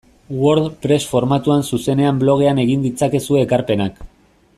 [0.43, 4.01] WordPress formatuan zuzenean blogean egin ditzakezue ekarpenak.